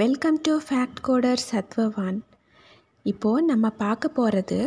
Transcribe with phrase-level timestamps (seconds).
[0.00, 2.16] Welcome to fact coder சத்வவான்
[3.02, 4.58] இப்போது நம்ம பார்க்க போகிறது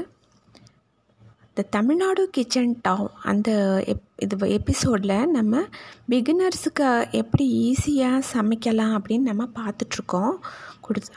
[1.50, 3.50] இந்த தமிழ்நாடு கிச்சன் டாவ் அந்த
[3.86, 5.62] எப் இது எபிசோடில் நம்ம
[6.10, 10.34] பிகினர்ஸுக்கு எப்படி ஈஸியாக சமைக்கலாம் அப்படின்னு நம்ம பார்த்துட்ருக்கோம்.
[10.82, 11.12] கொடுத்து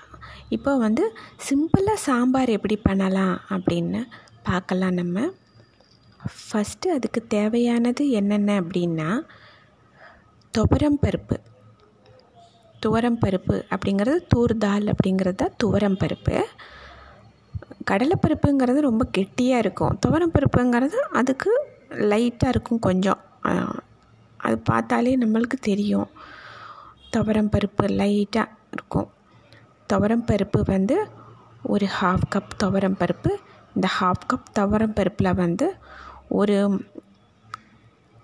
[0.48, 1.06] இப்போ வந்து
[1.48, 4.02] சிம்பிளாக சாம்பார் எப்படி பண்ணலாம் அப்படின்னு
[4.42, 5.16] பார்க்கலாம் நம்ம.
[6.40, 9.10] ஃபஸ்ட்டு அதுக்கு தேவையானது என்னென்ன அப்படின்னா
[10.54, 11.38] துவரம் பருப்பு.
[12.86, 16.42] துவரம் பருப்பு அப்படிங்கிறது தூர் தால் அப்படிங்கிறது தான் துவரம் பருப்பு.
[17.90, 19.98] கடலைப்பருப்புங்கிறது ரொம்ப கெட்டியாக இருக்கும்.
[20.06, 23.18] துவரம் பருப்புங்கிறது அதுக்கு லைட்டாக இருக்கும் கொஞ்சம்.
[24.36, 26.08] அது பார்த்தாலே நம்மளுக்கு தெரியும்.
[27.16, 29.10] துவரம் பருப்பு லைட்டாக இருக்கும்.
[29.92, 31.08] துவரம் பருப்பு வந்து
[31.62, 33.30] ஒரு ஹாஃப் கப் துவரம் பருப்பு.
[33.74, 35.74] இந்த ஹாஃப் கப் துவரம் பருப்பில் வந்து
[36.28, 36.56] ஒரு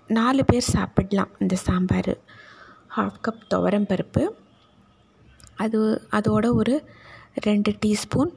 [0.07, 2.13] நாலு பேர் சாப்பிடலாம் இந்த சாம்பார்.
[2.97, 4.23] ஹாஃப் கப் துவரம் பருப்பு.
[5.63, 5.79] அது
[6.17, 6.75] அதோட ஒரு
[7.47, 8.31] ரெண்டு டீஸ்பூன்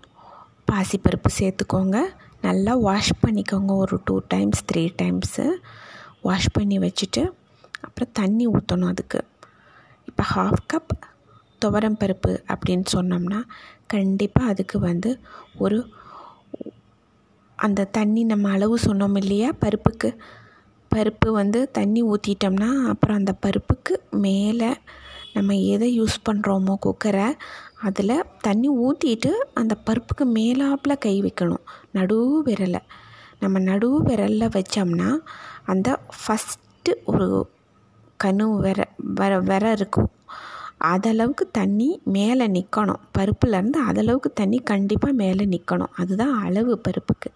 [0.71, 1.97] பாசிப்பருப்பு சேர்த்துக்கோங்க.
[2.47, 3.73] நல்லா வாஷ் பண்ணிக்கோங்க.
[3.83, 5.47] ஒரு two times three times
[6.29, 7.23] wash பண்ணி வச்சுட்டு
[7.87, 9.21] அப்புறம் தண்ணி ஊற்றணும் அதுக்கு.
[10.09, 10.93] இப்போ ஹாஃப் கப்
[11.63, 13.41] துவரம் பருப்பு அப்படின்னு சொன்னோம்னா
[13.93, 15.11] கண்டிப்பாக அதுக்கு வந்து
[15.65, 15.79] ஒரு
[17.59, 19.51] அந்த தண்ணி நம்ம அளவு சொன்னோம் இல்லையா?
[19.65, 20.09] பருப்புக்கு
[20.91, 24.71] பருப்பு வந்து தண்ணி ஊற்றிட்டோம்னா அப்புறம் அந்த பருப்புக்கு மேலே
[25.35, 27.27] நம்ம எதை யூஸ் பண்ணுறோமோ குக்கரை
[27.89, 29.31] அதில் தண்ணி ஊற்றிட்டு
[29.61, 31.65] அந்த பருப்புக்கு மேலாப்பில் கை வைக்கணும்.
[31.93, 32.83] நடு விரலை
[33.41, 35.09] நம்ம நடு விரலில் வச்சோம்னா
[35.65, 35.89] அந்த
[36.21, 37.29] ஃபஸ்ட்டு ஒரு
[38.25, 38.81] கணு விர
[39.21, 40.11] வர விர இருக்கும்.
[40.93, 47.31] அதளவுக்கு தண்ணி மேலே நிற்கணும் பருப்புலேருந்து அதளவுக்கு தண்ணி கண்டிப்பாக மேலே நிற்கணும் அதுதான் அளவு பருப்புக்கு.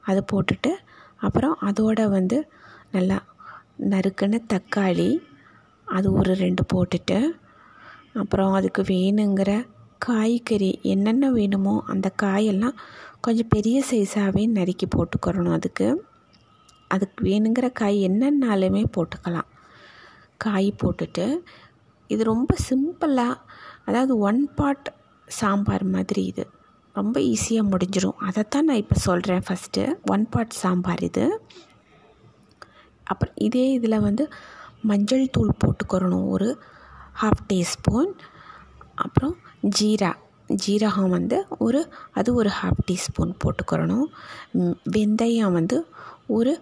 [0.00, 0.72] அது போட்டுட்டு
[1.16, 2.38] அப்புறம் அதோட வந்து
[2.92, 3.18] நல்லா
[3.92, 5.10] நறுக்குன்னு தக்காளி
[5.96, 7.18] அது ஒரு ரெண்டு போட்டுட்டு
[8.22, 9.52] அப்புறம் அதுக்கு வேணுங்கிற
[9.98, 12.76] காய்கறி என்னென்ன வேணுமோ அந்த காயெல்லாம்
[13.20, 15.86] கொஞ்சம் பெரிய சைஸாகவே நறுக்கி போட்டுக்கிறணும் அதுக்கு.
[16.94, 19.48] அதுக்கு வேணுங்கிற காய் என்னென்னாலுமே போட்டுக்கலாம்.
[20.40, 21.26] காய் போட்டுட்டு
[22.10, 23.40] இது ரொம்ப சிம்பிளாக
[23.84, 24.88] அதாவது ஒன் பாட்
[25.28, 26.44] சாம்பார் மாதிரி இது.
[26.94, 31.24] ரொம்ப ஈஸியாக முடிஞ்சிடும் அதைத்தான் நான் இப்போ சொல்கிறேன் ஃபஸ்ட்டு ஒன் பாட் சாம்பார் இது.
[33.06, 34.26] அப்புறம் இதே இதில் வந்து
[34.90, 36.26] மஞ்சள் தூள் போட்டுக்கிறணும்.
[36.34, 36.48] ஒரு
[37.22, 38.10] ஹாஃப் டீஸ்பூன்
[39.04, 39.34] அப்புறம்
[39.78, 40.10] ஜீரா
[40.64, 41.36] ஜீரகம் வந்து
[41.66, 41.80] ஒரு
[42.18, 44.06] அது ஒரு ஹாஃப் டீஸ்பூன் போட்டுக்கிறணும்.
[44.96, 45.76] வெந்தயம் வந்து
[46.36, 46.52] ஒரு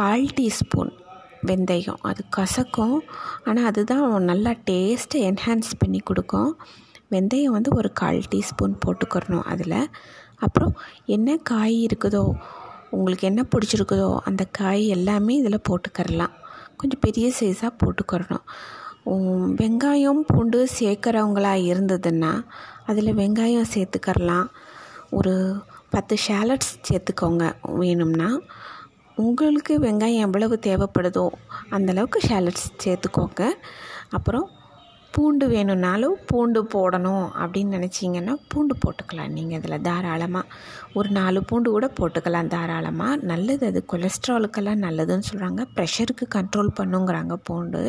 [0.00, 0.92] கால் டீஸ்பூன்
[1.48, 2.00] வெந்தயம்.
[2.10, 2.98] அது கசக்கும்.
[3.44, 6.52] ஆனால் அதுதான் நல்லா டேஸ்ட்டை என்ஹான்ஸ் பண்ணி கொடுக்கும்.
[7.14, 9.80] வெந்தயம் வந்து ஒரு கால் டீஸ்பூன் போட்டுக்கிறணும் அதில்.
[10.46, 10.74] அப்புறம்
[11.16, 12.24] என்ன காய் இருக்குதோ
[12.96, 16.34] உங்களுக்கு என்ன பிடிச்சிருக்குதோ அந்த காய் எல்லாமே இதில் போட்டுக்கரலாம்
[16.80, 18.46] கொஞ்சம் பெரிய சைஸாக போட்டுக்கிறணும்.
[19.60, 22.32] வெங்காயம் பூண்டு சேர்க்குறவங்களா இருந்ததுன்னா
[22.86, 24.48] அதில் வெங்காயம் சேர்த்துக்கரலாம்
[25.18, 25.34] ஒரு
[25.94, 27.44] பத்து ஷேலட்ஸ் சேர்த்துக்கோங்க.
[27.80, 28.28] வேணும்னா
[29.26, 31.24] உங்களுக்கு வெங்காயம் எவ்வளவு தேவைப்படுதோ
[31.70, 33.42] அந்தளவுக்கு ஷேலட்ஸ் சேர்த்துக்கோங்க.
[34.10, 34.48] அப்புறம்
[35.18, 39.32] பூண்டு வேணும்னாலும் பூண்டு போடணும் அப்படின்னு நினச்சிங்கன்னா பூண்டு போட்டுக்கலாம்.
[39.36, 40.50] நீங்கள் இதில் தாராளமாக
[40.98, 47.82] ஒரு நாலு பூண்டு கூட போட்டுக்கலாம் தாராளமாக நல்லது அது கொலஸ்ட்ராலுக்கெல்லாம் நல்லதுன்னு சொல்கிறாங்க ப்ரெஷருக்கு கண்ட்ரோல் பண்ணுங்கிறாங்க பூண்டு.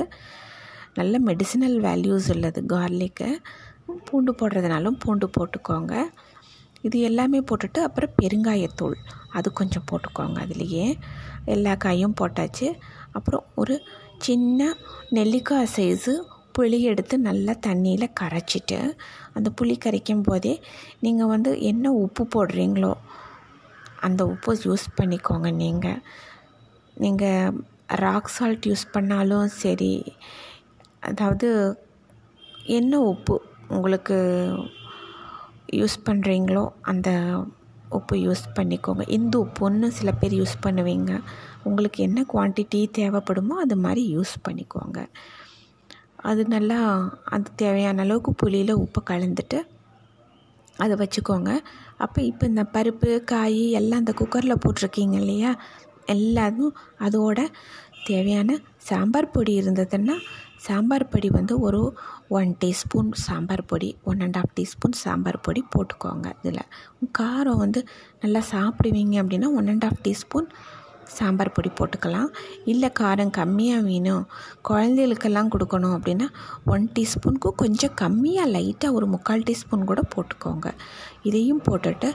[0.99, 3.29] நல்ல மெடிசினல் வேல்யூஸ் உள்ளது கார்லிக்கு
[4.07, 5.93] பூண்டு போடுறதுனாலும் பூண்டு போட்டுக்கோங்க.
[6.87, 8.97] இது எல்லாமே போட்டுட்டு அப்புறம் பெருங்காயத்தூள்
[9.37, 10.87] அது கொஞ்சம் போட்டுக்கோங்க அதுலேயே.
[11.55, 12.67] எல்லா காயும் போட்டாச்சு.
[13.17, 13.77] அப்புறம் ஒரு
[14.27, 14.73] சின்ன
[15.19, 16.15] நெல்லிக்காய் சைஸு
[16.59, 18.79] புளி எடுத்து நல்லா தண்ணியில் கரைச்சிட்டு
[19.37, 20.53] அந்த புளி கரைக்கும் போதே
[21.05, 22.93] நீங்கள் வந்து என்ன உப்பு போடுறீங்களோ
[24.07, 26.01] அந்த உப்பு யூஸ் பண்ணிக்கோங்க நீங்கள்
[27.03, 27.59] நீங்கள்
[28.03, 29.93] ராக் சால்ட் யூஸ் பண்ணாலும் சரி
[31.09, 31.49] அதாவது
[32.77, 33.35] என்ன உப்பு
[33.75, 34.17] உங்களுக்கு
[35.79, 37.09] யூஸ் பண்ணுறீங்களோ அந்த
[37.97, 39.03] உப்பு யூஸ் பண்ணிக்கோங்க.
[39.17, 41.11] இந்து உப்புன்னு சில பேர் யூஸ் பண்ணுவீங்க.
[41.67, 44.99] உங்களுக்கு என்ன குவான்டிட்டி தேவைப்படுமோ அது மாதிரி யூஸ் பண்ணிக்கோங்க.
[46.23, 46.79] அது நல்லா
[47.25, 49.59] அது தேவையான அளவுக்கு புளியில் உப்பு கலந்துட்டு
[50.77, 51.59] அதை வச்சுக்கோங்க.
[51.97, 55.59] அப்போ இப்போ இந்த பருப்பு காய் எல்லாம் அந்த குக்கரில் போட்டிருக்கீங்க இல்லையா?
[56.07, 57.47] எல்லாத்தையும் அதோட
[58.05, 60.15] தேவையான சாம்பார் பொடி இருந்ததுன்னா
[60.57, 61.93] சாம்பார் பொடி வந்து ஒரு
[62.27, 66.65] ஒன் டீஸ்பூன் சாம்பார் பொடி one and half teaspoon sambar பொடி போட்டுக்கோங்க இதில்.
[67.19, 67.87] காரம் வந்து
[68.21, 70.47] நல்லா சாப்பிடுவீங்க அப்படின்னா one and half teaspoon
[71.17, 72.29] sambar பொடி போட்டுக்கலாம்.
[72.73, 74.23] இல்லை காரம் கம்மியாக வேணும்.
[74.69, 76.27] குழந்தைகளுக்கெல்லாம் கொடுக்கணும் அப்படின்னா
[76.73, 80.69] ஒன் டீஸ்பூனுக்கு கொஞ்சம் கம்மியாக லைட்டாக ஒரு முக்கால் டீஸ்பூன் கூட போட்டுக்கோங்க.
[81.29, 82.09] இதையும் போட்டுட்டு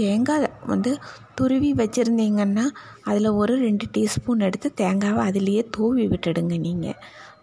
[0.00, 0.90] தேங்காய் வந்து
[1.38, 2.66] துருவி வச்சுருந்தீங்கன்னா
[3.08, 6.98] அதில் ஒரு ரெண்டு டீஸ்பூன் எடுத்து தேங்காவை அதிலேயே தூவி விட்டுடுங்க நீங்கள்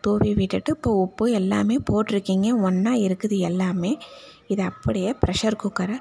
[0.05, 2.47] தூவி விட்டுட்டு இப்போ உப்பு எல்லாமே போட்டிருக்கீங்க.
[2.67, 3.91] ஒன்றா இருக்குது எல்லாமே.
[4.47, 5.97] இதை அப்படியே ப்ரெஷர் குக்கரை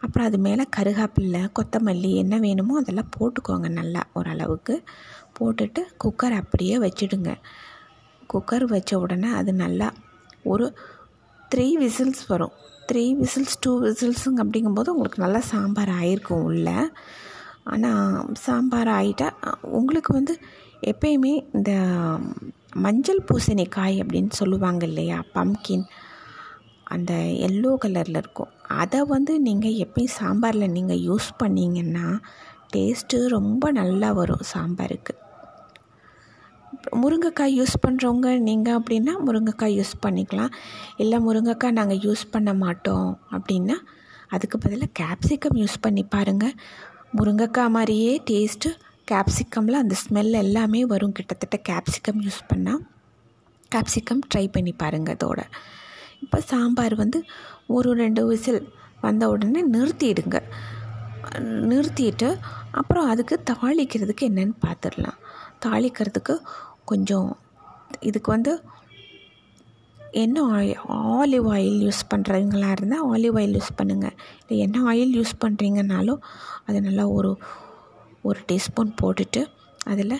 [0.00, 4.76] அப்புறம் அது மேலே கருகாப்பில்லை கொத்தமல்லி என்ன வேணுமோ அதெல்லாம் போட்டுக்கோங்க நல்லா ஓரளவுக்கு.
[5.38, 7.32] போட்டுட்டு குக்கர் அப்படியே வச்சிடுங்க.
[8.30, 9.88] குக்கர் வச்ச உடனே அது நல்லா
[10.44, 10.66] ஒரு
[11.54, 12.54] த்ரீ விசில்ஸ் வரும்.
[12.90, 16.68] த்ரீ விசில்ஸ் டூ விசில்ஸுங்க அப்படிங்கும்போது உங்களுக்கு நல்லா சாம்பார் ஆயிருக்கும் உள்ள.
[17.64, 19.28] ஆனால் சாம்பார் ஆகிட்டா
[19.78, 20.34] உங்களுக்கு வந்து
[20.92, 21.72] எப்பயுமே இந்த
[22.76, 25.84] மஞ்சள் பூசணிக்காய் அப்படின்னு சொல்லுவாங்க இல்லையா பம்கின்
[26.94, 27.12] அந்த
[27.48, 28.52] எல்லோ கலரில் இருக்கும்.
[28.82, 32.06] அதை வந்து நீங்கள் எப்பயும் சாம்பாரில் நீங்கள் யூஸ் பண்ணிங்கன்னா
[32.74, 35.14] டேஸ்ட்டு ரொம்ப நல்லா வரும் சாம்பாருக்கு.
[37.02, 40.52] முருங்கைக்காய் யூஸ் பண்ணுறவங்க நீங்கள் அப்படின்னா முருங்கைக்காய் யூஸ் பண்ணிக்கலாம்.
[41.02, 43.76] இல்லை முருங்கைக்காய் நாங்கள் யூஸ் பண்ண மாட்டோம் அப்படின்னா
[44.36, 46.54] அதுக்கு பதிலாக கேப்சிகம் யூஸ் பண்ணி பாருங்கள்
[47.18, 48.70] முருங்கைக்காய் மாதிரியே டேஸ்ட்டு
[49.10, 51.14] கேப்சிகமில் அந்த ஸ்மெல் எல்லாமே வரும்.
[51.18, 52.82] கிட்டத்தட்ட கேப்சிகம் யூஸ் பண்ணால்
[53.74, 55.40] கேப்சிகம் ட்ரை பண்ணி பாருங்கள் அதோட.
[56.22, 57.18] இப்போ சாம்பார் வந்து
[57.68, 58.60] ஒரு ரெண்டு விசில்
[59.00, 60.38] வந்த உடனே நிறுத்திடுங்க.
[61.70, 62.28] நிறுத்திட்டு
[62.72, 65.18] அப்புறம் அதுக்கு தாளிக்கிறதுக்கு என்னென்னு பார்த்துடலாம்
[65.64, 66.34] தாளிக்கிறதுக்கு
[66.84, 67.28] கொஞ்சம்
[68.00, 68.52] இதுக்கு வந்து
[70.14, 70.78] என்ன ஆயில்
[71.14, 76.22] ஆலிவ் ஆயில் யூஸ் பண்ணுறவங்களா இருந்தால் ஆலிவ் ஆயில் யூஸ் பண்ணுங்கள் இல்லை என்ன ஆயில் யூஸ் பண்ணுறீங்கனாலும்
[76.66, 77.30] அது நல்லா ஒரு
[78.24, 79.42] ஒரு டீஸ்பூன் போட்டுட்டு
[79.86, 80.16] அதில்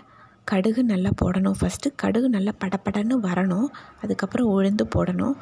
[0.51, 1.57] கடுகு நல்லா போடணும்.
[1.61, 3.69] ஃபஸ்ட்டு கடுகு நல்லா படப்படன்னு வரணும்.
[4.03, 5.37] அதுக்கப்புறம் உளுந்து போடணும்.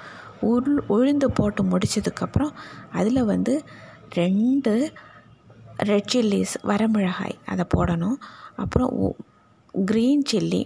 [0.50, 2.52] உள் உளுந்து போட்டு முடித்ததுக்கப்புறம்
[2.98, 3.54] அதில் வந்து
[4.20, 4.74] ரெண்டு
[5.90, 8.18] ரெட் சில்லிஸ் வரமிளகாய் அதை போடணும்.
[8.62, 8.92] அப்புறம்
[9.90, 10.62] க்ரீன் சில்லி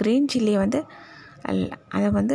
[0.00, 0.80] க்ரீன் சில்லி வந்து
[1.96, 2.34] அதை வந்து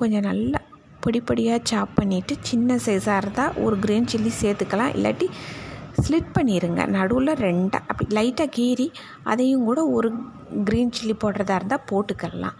[0.00, 0.60] கொஞ்சம் நல்லா
[1.04, 4.94] பொடி பொடியாக சாப் பண்ணிவிட்டு சின்ன சைஸாக இருந்தால் ஒரு க்ரீன் சில்லி சேர்த்துக்கலாம்.
[4.96, 5.26] இல்லாட்டி
[6.02, 8.86] ஸ்லிட் பண்ணிடுங்க நடுவில் ரெண்டாக அப்படி லைட்டாக கீறி
[9.32, 10.08] அதையும் கூட ஒரு
[10.68, 12.56] க்ரீன் சில்லி போடுறதா இருந்தால் போட்டுக்கலாம்.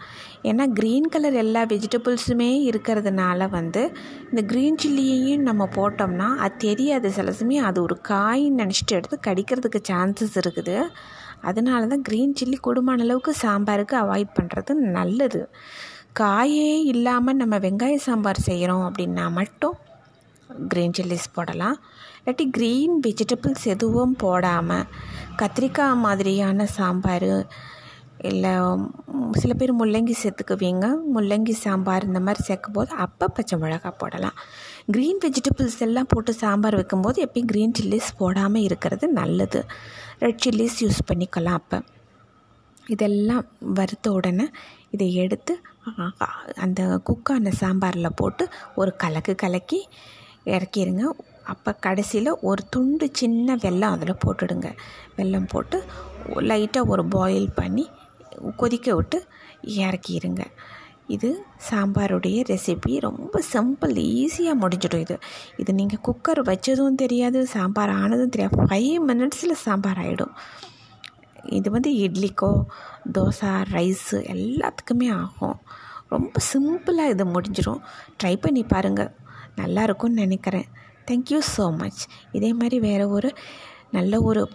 [0.49, 3.83] ஏன்னா க்ரீன் கலர் எல்லா வெஜிடபிள்ஸுமே இருக்கிறதுனால வந்து
[4.29, 7.67] இந்த க்ரீன் சில்லியையும் நம்ம போட்டோம்னா அது தெரியாது சில சமயம்.
[7.69, 10.77] அது ஒரு காயின்னு நினச்சிட்டு எடுத்து கடிக்கிறதுக்கு சான்சஸ் இருக்குது.
[11.49, 15.41] அதனால தான் க்ரீன் சில்லி கூடுமான அளவுக்கு சாம்பாருக்கு அவாய்ட் பண்ணுறது நல்லது.
[16.21, 19.75] காயே இல்லாமல் நம்ம வெங்காய சாம்பார் செய்கிறோம் அப்படின்னா மட்டும்
[20.71, 21.77] க்ரீன் சில்லிஸ் போடலாம்.
[22.25, 24.85] இல்லாட்டி க்ரீன் வெஜிடபிள்ஸ் எதுவும் போடாமல்
[25.39, 27.25] கத்திரிக்காய் மாதிரியான சாம்பார்
[28.29, 28.53] இல்லை
[29.41, 30.85] சில பேர் முள்ளங்கி சேர்த்துக்குவீங்க.
[31.15, 34.37] முள்ளங்கி சாம்பார் இந்த மாதிரி சேர்க்கும் போது அப்போ பச்சை மிளகா போடலாம்.
[34.93, 39.61] க்ரீன் வெஜிடபிள்ஸ் எல்லாம் போட்டு சாம்பார் வைக்கும்போது எப்பயும் க்ரீன் சில்லிஸ் போடாமல் இருக்கிறது நல்லது.
[40.23, 41.79] ரெட் சில்லிஸ் யூஸ் பண்ணிக்கலாம் அப்போ.
[42.95, 43.45] இதெல்லாம்
[43.77, 44.47] வறுத்த உடனே
[44.95, 45.53] இதை எடுத்து
[46.65, 48.43] அந்த குக்கான சாம்பாரில் போட்டு
[48.81, 49.81] ஒரு கலக்கு கலக்கி
[50.55, 51.05] இறக்கிடுங்க
[51.51, 54.69] அப்போ கடைசியில் ஒரு துண்டு சின்ன வெல்லம் அதில் போட்டுடுங்க.
[55.17, 55.77] வெல்லம் போட்டு
[56.51, 57.85] லைட்டாக ஒரு பாயில் பண்ணி
[58.61, 59.17] கொதிக்க விட்டு
[59.83, 60.43] இறக்கிடுங்க
[61.15, 61.29] இது
[61.69, 65.15] சாம்பாருடைய ரெசிபி ரொம்ப சிம்பிள் ஈஸியாக முடிஞ்சிடும் இது.
[65.61, 68.65] இது நீங்கள் குக்கர் வச்சதும் தெரியாது சாம்பார் ஆனதும் தெரியாது.
[68.69, 70.33] ஃபைவ் மினிட்ஸில் சாம்பார் ஆகிடும்
[71.57, 72.51] இது வந்து இட்லிக்கோ
[73.15, 75.59] தோசை ரைஸு எல்லாத்துக்குமே ஆகும்.
[76.13, 77.83] ரொம்ப சிம்பிளாக இது முடிஞ்சிடும்.
[78.23, 79.13] ட்ரை பண்ணி பாருங்கள்
[79.61, 80.67] நல்லா இருக்கும்னு நினைக்கிறேன்.
[81.07, 83.35] தேங்க்யூ ஸோ மச் இதே மாதிரி வேறு ஒரு
[83.91, 84.51] நல்ல ஒரு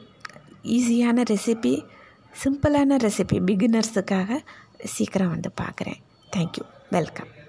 [0.63, 1.85] ஈஸியான ரெசிபி
[2.45, 4.39] சிம்பிளான ரெசிபி பிகினர்ஸுக்காக
[4.85, 6.01] சீக்கிரம் வந்து பார்க்குறேன்.
[6.37, 7.40] Thank you welcome